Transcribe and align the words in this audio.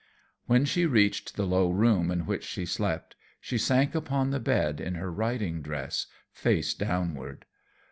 When 0.47 0.65
she 0.65 0.87
reached 0.87 1.35
the 1.35 1.45
low 1.45 1.69
room 1.69 2.09
in 2.09 2.25
which 2.25 2.43
she 2.43 2.65
slept, 2.65 3.15
she 3.39 3.59
sank 3.59 3.93
upon 3.93 4.31
the 4.31 4.39
bed 4.39 4.81
in 4.81 4.95
her 4.95 5.11
riding 5.11 5.61
dress 5.61 6.07
face 6.33 6.73
downward. 6.73 7.45